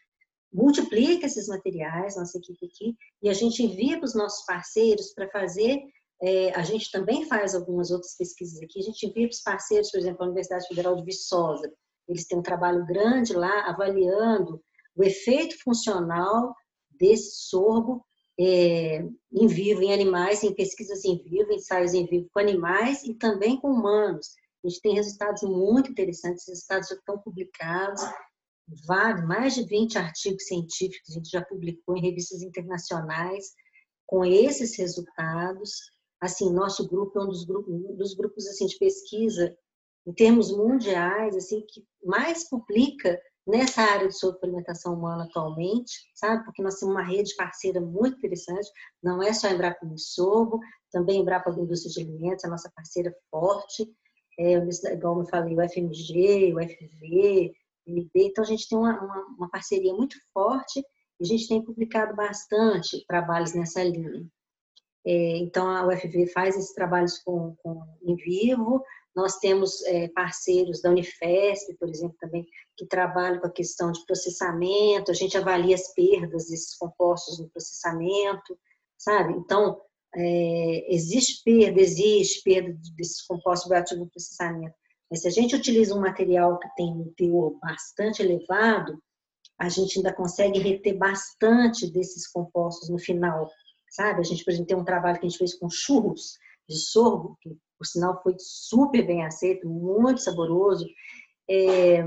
[0.53, 5.31] multiplica esses materiais, nossa equipe aqui, e a gente envia para os nossos parceiros para
[5.31, 5.79] fazer.
[6.23, 8.81] É, a gente também faz algumas outras pesquisas aqui.
[8.81, 11.73] A gente envia para os parceiros, por exemplo, a Universidade Federal de Viçosa,
[12.11, 14.61] eles têm um trabalho grande lá avaliando
[14.97, 16.55] o efeito funcional
[16.91, 18.05] desse sorgo
[18.41, 23.13] é, em vivo, em animais, em pesquisas em vivo, ensaios em vivo com animais e
[23.13, 24.31] também com humanos.
[24.65, 28.03] A gente tem resultados muito interessantes, resultados já estão publicados,
[28.87, 33.53] vários, mais de 20 artigos científicos a gente já publicou em revistas internacionais
[34.07, 35.73] com esses resultados.
[36.21, 39.55] Assim, nosso grupo é um dos grupos, um dos grupos assim, de pesquisa
[40.07, 46.45] em termos mundiais, assim, que mais publica nessa área de suplementação humana atualmente, sabe?
[46.45, 48.71] Porque nós temos uma rede parceira muito interessante,
[49.03, 50.61] não é só a Embrapa Sorgo,
[50.93, 53.89] também a Embrapa da Indústria de Alimentos, a nossa parceira forte,
[54.39, 54.55] é,
[54.93, 57.53] igual eu falei, o FMG, o FV,
[57.87, 61.49] o MB, então a gente tem uma, uma, uma parceria muito forte e a gente
[61.49, 64.27] tem publicado bastante trabalhos nessa linha.
[65.05, 68.83] É, então a UFV faz esses trabalhos com, com em vivo,
[69.15, 72.47] nós temos é, parceiros da Unifesp, por exemplo, também,
[72.77, 77.49] que trabalham com a questão de processamento, a gente avalia as perdas desses compostos no
[77.51, 78.59] processamento,
[78.97, 79.35] sabe?
[79.35, 79.81] Então,
[80.15, 84.75] é, existe perda, existe perda desses compostos bioativos no processamento,
[85.11, 89.01] mas se a gente utiliza um material que tem um teor bastante elevado,
[89.59, 93.51] a gente ainda consegue reter bastante desses compostos no final,
[93.91, 94.21] sabe?
[94.21, 97.37] A gente, por exemplo, tem um trabalho que a gente fez com churros de sorgo,
[97.43, 100.87] que por sinal foi super bem aceito, muito saboroso.
[101.49, 102.05] É,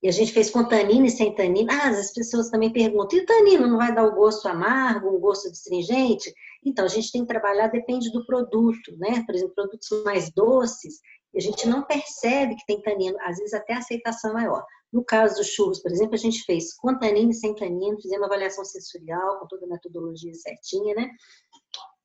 [0.00, 1.68] e a gente fez com tanino e sem tanino.
[1.68, 5.18] Ah, as pessoas também perguntam, e o tanino não vai dar o gosto amargo, um
[5.18, 6.32] gosto astringente?
[6.64, 9.24] Então, a gente tem que trabalhar, depende do produto, né?
[9.26, 11.00] Por exemplo, produtos mais doces,
[11.36, 14.64] a gente não percebe que tem tanino, às vezes até a aceitação é maior.
[14.92, 18.18] No caso dos churros, por exemplo, a gente fez com tanino e sem tanino, fizemos
[18.18, 21.10] uma avaliação sensorial, com toda a metodologia certinha, né?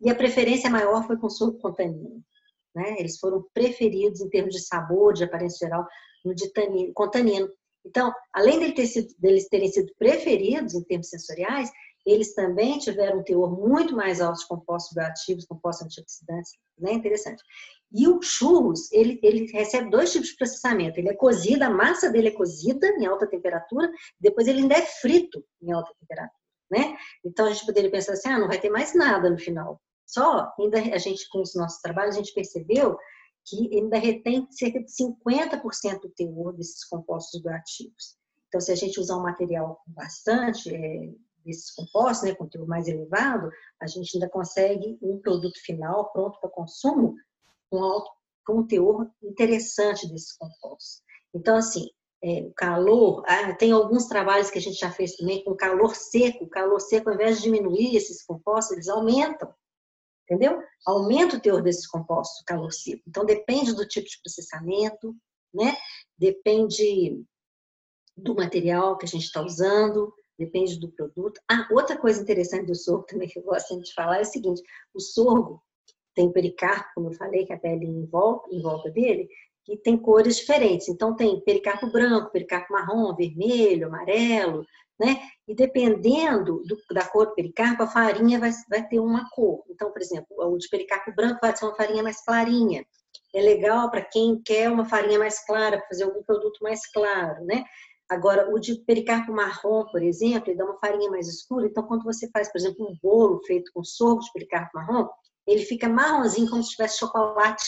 [0.02, 2.24] E a preferência maior foi com suco com tanino.
[2.76, 2.96] Né?
[3.00, 5.86] Eles foram preferidos em termos de sabor, de aparência geral,
[6.24, 6.52] no de.
[7.86, 11.72] Então, além deles, ter sido, deles terem sido preferidos em termos sensoriais,
[12.06, 16.94] eles também tiveram um teor muito mais alto de compostos bioativos, compostos antioxidantes, né?
[16.94, 17.44] Interessante.
[17.92, 21.00] E o churros, ele, ele recebe dois tipos de processamento.
[21.00, 24.82] Ele é cozido, a massa dele é cozida em alta temperatura, depois ele ainda é
[24.82, 26.40] frito em alta temperatura,
[26.72, 26.96] né?
[27.26, 29.82] Então a gente poderia pensar assim, ah, não vai ter mais nada no final.
[30.10, 32.98] Só, ainda a gente, com os nossos trabalhos, a gente percebeu
[33.46, 38.18] que ainda retém cerca de 50% do teor desses compostos bioativos.
[38.48, 41.14] Então, se a gente usar um material bastante é,
[41.46, 46.40] desses compostos, né, com teor mais elevado, a gente ainda consegue um produto final pronto
[46.40, 47.14] para consumo
[47.70, 48.10] com, alto,
[48.44, 51.04] com um teor interessante desses compostos.
[51.36, 51.88] Então, assim,
[52.24, 55.96] é, o calor, ah, tem alguns trabalhos que a gente já fez também com calor
[55.96, 56.46] seco.
[56.46, 59.54] O calor seco, ao invés de diminuir esses compostos, eles aumentam,
[60.30, 60.62] entendeu?
[60.86, 63.02] Aumenta o teor desses compostos, o calor seco.
[63.08, 65.16] Então, depende do tipo de processamento,
[65.52, 65.76] né?
[66.18, 67.24] Depende
[68.16, 71.42] do material que a gente está usando, depende do produto.
[71.50, 74.62] Ah, outra coisa interessante do sorgo também que eu gosto de falar é o seguinte:
[74.94, 75.64] o sorgo
[76.14, 79.28] tem o pericarpo, como eu falei, que a pele em volta, em volta dele,
[79.66, 80.90] que tem cores diferentes.
[80.90, 84.64] Então, tem pericarpo branco, pericarpo marrom, vermelho, amarelo,
[85.00, 85.22] né?
[85.48, 89.64] E dependendo do, da cor do pericarpo, a farinha vai, vai ter uma cor.
[89.70, 92.86] Então, por exemplo, o de pericarpo branco vai ser uma farinha mais clarinha.
[93.34, 97.46] É legal para quem quer uma farinha mais clara, para fazer algum produto mais claro,
[97.46, 97.64] né?
[98.10, 101.68] Agora, o de pericarpo marrom, por exemplo, ele dá uma farinha mais escura.
[101.68, 105.08] Então, quando você faz, por exemplo, um bolo feito com sorgo de pericarpo marrom,
[105.46, 107.64] ele fica marronzinho como se tivesse chocolate.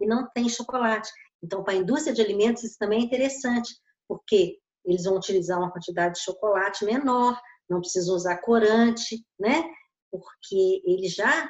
[0.00, 1.10] E não tem chocolate.
[1.42, 3.74] Então, para a indústria de alimentos, isso também é interessante,
[4.08, 9.62] porque eles vão utilizar uma quantidade de chocolate menor, não precisam usar corante, né?
[10.10, 11.48] Porque ele já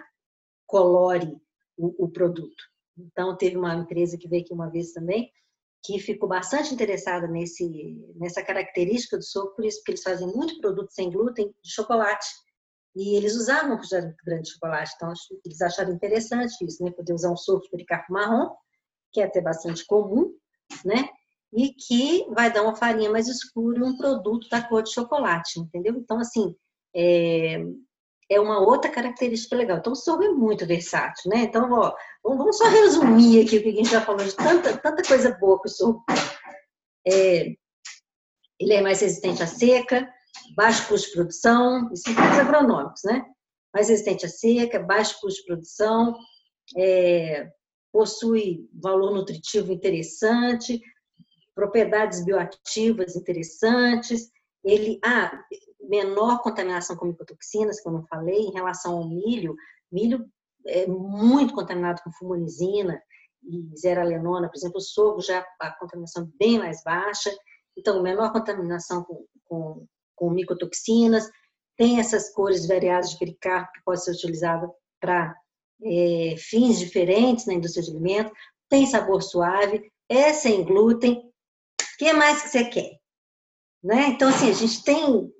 [0.66, 1.37] colore
[1.76, 2.64] o, o produto.
[2.97, 5.30] Então, teve uma empresa que veio aqui uma vez também,
[5.85, 10.61] que ficou bastante interessada nesse, nessa característica do soro, por isso, porque eles fazem muito
[10.61, 12.26] produto sem glúten de chocolate.
[12.95, 13.89] E eles usavam muito
[14.24, 15.12] grande de chocolate, então
[15.45, 16.91] eles acharam interessante isso, né?
[16.91, 18.55] Poder usar um soro de pericarpo marrom,
[19.12, 20.35] que é até bastante comum,
[20.85, 21.09] né?
[21.53, 25.61] E que vai dar uma farinha mais escura e um produto da cor de chocolate,
[25.61, 25.94] entendeu?
[25.96, 26.55] Então, assim,
[26.94, 27.62] é,
[28.30, 29.78] é uma outra característica legal.
[29.78, 31.40] Então, o sorgo é muito versátil, né?
[31.40, 31.94] Então, ó,
[32.24, 35.61] vamos só resumir aqui o que a gente já falou de tanta, tanta coisa boa
[35.61, 36.03] que o sorgo
[37.07, 37.55] é,
[38.59, 40.09] ele é mais resistente à seca,
[40.57, 43.24] baixo custo de produção, isso são coisas agronômicos, né?
[43.74, 46.16] Mais resistente à seca, baixo custo de produção,
[46.76, 47.50] é,
[47.92, 50.80] possui valor nutritivo interessante,
[51.62, 54.30] propriedades bioativas interessantes.
[54.64, 55.32] Ele, ah,
[55.80, 59.54] menor contaminação com micotoxinas, que eu não falei, em relação ao milho.
[59.90, 60.26] Milho
[60.66, 63.00] é muito contaminado com fumonizina
[63.44, 67.30] e zeralenona, por exemplo, o sorgo já a contaminação é bem mais baixa.
[67.76, 69.86] Então, menor contaminação com, com,
[70.16, 71.28] com micotoxinas.
[71.76, 74.68] Tem essas cores variadas de pericarpo que pode ser utilizada
[75.00, 75.34] para
[75.84, 78.32] é, fins diferentes na indústria de alimentos,
[78.68, 81.32] tem sabor suave, é sem glúten.
[81.95, 82.99] O que mais que você quer?
[83.82, 84.09] Né?
[84.09, 85.32] Então, assim, a gente tem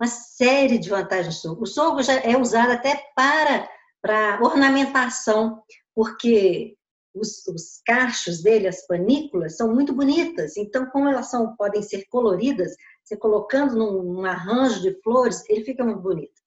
[0.00, 1.62] uma série de vantagens do sorgo.
[1.62, 3.68] O sorgo já é usado até para,
[4.00, 5.62] para ornamentação,
[5.94, 6.76] porque
[7.14, 10.56] os, os cachos dele, as panículas, são muito bonitas.
[10.56, 12.74] Então, como elas são, podem ser coloridas,
[13.04, 16.40] você colocando num, num arranjo de flores, ele fica muito bonito.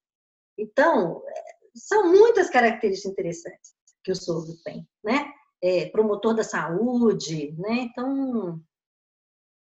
[0.57, 1.21] Então,
[1.75, 5.31] são muitas características interessantes que o sorgo tem, né?
[5.61, 7.81] É, promotor da saúde, né?
[7.81, 8.61] Então,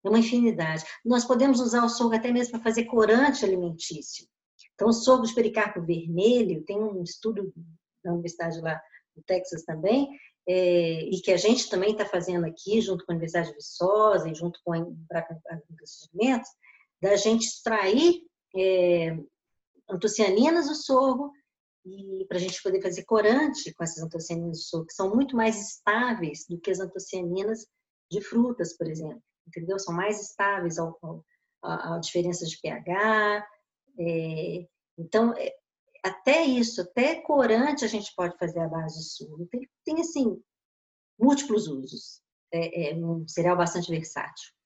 [0.07, 0.85] é uma infinidade.
[1.05, 4.27] Nós podemos usar o sorgo até mesmo para fazer corante alimentício.
[4.75, 7.53] Então, o sorgo de pericarpo vermelho, tem um estudo
[8.05, 8.81] na universidade lá
[9.15, 10.09] do Texas também,
[10.47, 14.29] é, e que a gente também está fazendo aqui, junto com a Universidade de Viçosa
[14.29, 16.51] e junto com a Indústria de Alimentos,
[17.01, 18.23] da gente extrair
[18.55, 19.19] é,
[19.91, 21.33] antocianinas do sorgo
[21.85, 25.37] e para a gente poder fazer corante com essas antocianinas de suco, que são muito
[25.37, 27.67] mais estáveis do que as antocianinas
[28.11, 29.79] de frutas, por exemplo, entendeu?
[29.79, 30.99] São mais estáveis ao,
[31.63, 33.47] ao, diferença de pH.
[33.99, 34.67] É,
[34.99, 35.55] então, é,
[36.05, 39.47] até isso, até corante a gente pode fazer a base de suco.
[39.47, 40.41] Tem, tem assim,
[41.19, 42.21] múltiplos usos.
[42.53, 44.57] É, é um cereal bastante versátil.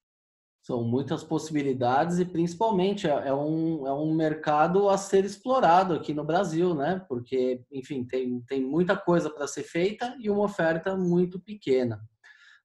[0.62, 6.12] São muitas possibilidades e principalmente é, é um, é um mercado a ser explorado aqui
[6.12, 7.04] no Brasil, né?
[7.08, 11.98] Porque, enfim, tem, tem muita coisa para ser feita e uma oferta muito pequena.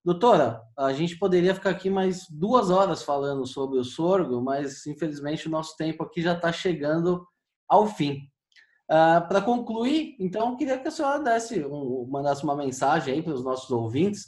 [0.05, 5.47] Doutora, a gente poderia ficar aqui mais duas horas falando sobre o sorgo, mas infelizmente
[5.47, 7.25] o nosso tempo aqui já está chegando
[7.67, 8.19] ao fim.
[8.87, 13.43] Uh, para concluir, então, queria que a senhora desse, um, mandasse uma mensagem para os
[13.43, 14.27] nossos ouvintes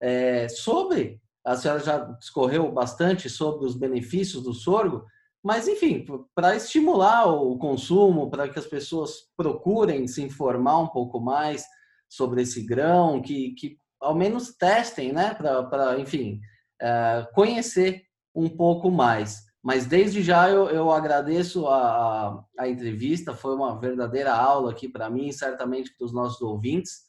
[0.00, 5.04] é, sobre a senhora já discorreu bastante sobre os benefícios do sorgo,
[5.42, 6.04] mas enfim,
[6.36, 11.64] para estimular o consumo, para que as pessoas procurem se informar um pouco mais
[12.08, 16.40] sobre esse grão, que, que ao menos testem, né, para, enfim,
[16.80, 18.02] é, conhecer
[18.34, 19.44] um pouco mais.
[19.62, 25.10] Mas desde já eu, eu agradeço a, a, entrevista, foi uma verdadeira aula aqui para
[25.10, 27.06] mim, certamente para os nossos ouvintes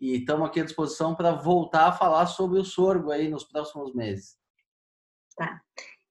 [0.00, 3.94] e estamos aqui à disposição para voltar a falar sobre o sorgo aí nos próximos
[3.94, 4.36] meses.
[5.36, 5.60] Tá.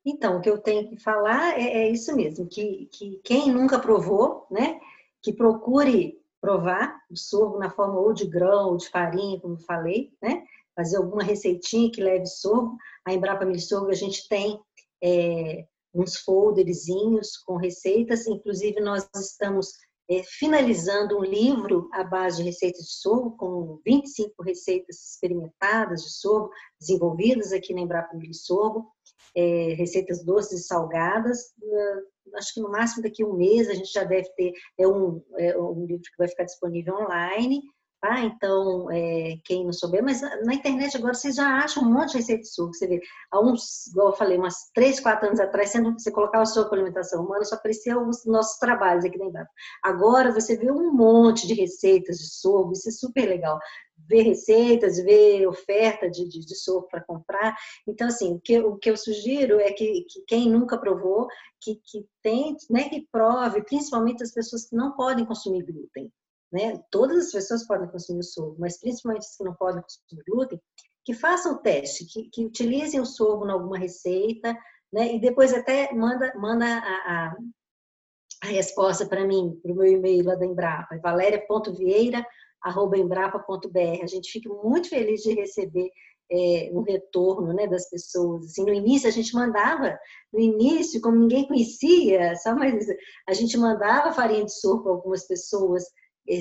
[0.06, 3.80] Então, o que eu tenho que falar é, é isso mesmo, que, que quem nunca
[3.80, 4.80] provou, né,
[5.22, 10.12] que procure provar o sorgo na forma ou de grão ou de farinha, como falei,
[10.22, 10.44] né,
[10.76, 12.78] fazer alguma receitinha que leve sorgo.
[13.06, 14.60] A Embrapa Milho Sorgo a gente tem
[15.04, 19.74] é, uns folderzinhos com receitas, inclusive nós estamos
[20.10, 26.12] é, finalizando um livro à base de receitas de sorgo, com 25 receitas experimentadas de
[26.12, 28.88] sorgo, desenvolvidas aqui na Embrapa Milho Sorgo,
[29.36, 31.54] é, receitas doces e salgadas.
[32.36, 35.22] Acho que no máximo daqui a um mês a gente já deve ter é um,
[35.38, 37.62] é um livro que vai ficar disponível online
[38.02, 38.22] Tá?
[38.22, 42.18] Então, é, quem não souber, mas na internet agora vocês já acham um monte de
[42.20, 42.74] receita de suco.
[42.74, 46.46] Você vê, há uns, igual eu falei, umas 3, 4 anos atrás, sendo você colocava
[46.46, 49.46] sua alimentação humana, só apareciam os nossos trabalhos aqui dentro.
[49.84, 53.60] Agora você vê um monte de receitas de sorgo, isso é super legal.
[54.08, 57.56] Ver receitas, ver oferta de, de, de sorgo para comprar.
[57.88, 61.28] Então, assim, o que, o que eu sugiro é que, que quem nunca provou,
[61.60, 66.12] que, que tente, né, que prove, principalmente as pessoas que não podem consumir glúten
[66.52, 66.82] né?
[66.90, 70.62] Todas as pessoas podem consumir o sorgo, mas principalmente as que não podem consumir glúten,
[71.06, 74.58] que façam o teste, que, que utilizem o sorgo em alguma receita,
[74.92, 75.14] né?
[75.16, 77.38] E depois até manda, manda a, a,
[78.44, 81.00] a resposta para mim, para o meu e-mail lá da Embrapa, é
[82.64, 84.04] valeria.vieira.embrapa.br.
[84.04, 85.90] A gente fica muito feliz de receber
[86.32, 88.46] é, um retorno né, das pessoas.
[88.46, 89.98] Assim, no início a gente mandava,
[90.32, 92.86] no início, como ninguém conhecia, só mais
[93.28, 95.84] a gente mandava farinha de sorgo para algumas pessoas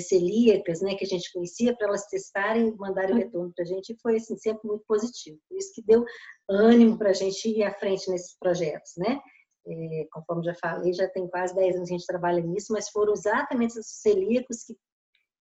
[0.01, 3.67] celíacas, né, que a gente conhecia, para elas testarem e mandarem o retorno para a
[3.67, 5.39] gente, e foi assim, sempre muito positivo.
[5.49, 6.05] Por isso que deu
[6.51, 9.19] ânimo para a gente ir à frente nesses projetos, né?
[9.67, 12.89] É, conforme já falei, já tem quase 10 anos que a gente trabalha nisso, mas
[12.91, 14.75] foram exatamente os celíacos que,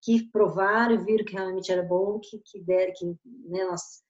[0.05, 3.05] que provaram e viram que realmente era bom, que, que, der, que
[3.47, 4.03] né, nós,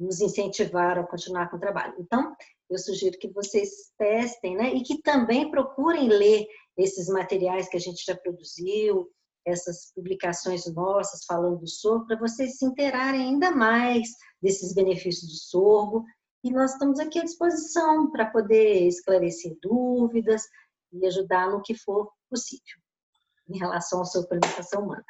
[0.00, 1.94] nos incentivaram a continuar com o trabalho.
[1.98, 2.34] Então,
[2.70, 4.72] eu sugiro que vocês testem, né?
[4.72, 6.46] E que também procurem ler
[6.78, 9.10] esses materiais que a gente já produziu,
[9.44, 14.08] essas publicações nossas falando do sorgo, para vocês se interarem ainda mais
[14.40, 16.02] desses benefícios do sorgo.
[16.42, 20.44] E nós estamos aqui à disposição para poder esclarecer dúvidas
[20.92, 22.80] e ajudar no que for possível
[23.50, 25.04] em relação à sua alimentação humana.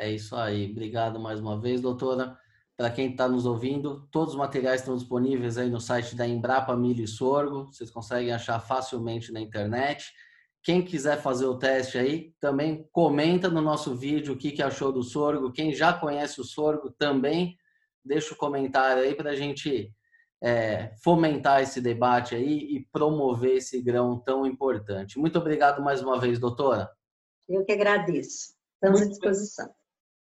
[0.00, 0.70] É isso aí.
[0.70, 2.34] Obrigado mais uma vez, doutora.
[2.74, 6.74] Para quem está nos ouvindo, todos os materiais estão disponíveis aí no site da Embrapa
[6.74, 7.66] Milho e Sorgo.
[7.66, 10.10] Vocês conseguem achar facilmente na internet.
[10.62, 14.90] Quem quiser fazer o teste aí, também comenta no nosso vídeo o que, que achou
[14.90, 15.52] do sorgo.
[15.52, 17.58] Quem já conhece o sorgo também
[18.02, 19.92] deixa o comentário aí para a gente
[20.42, 25.18] é, fomentar esse debate aí e promover esse grão tão importante.
[25.18, 26.90] Muito obrigado mais uma vez, doutora.
[27.46, 28.54] Eu que agradeço.
[28.76, 29.79] Estamos Muito à disposição.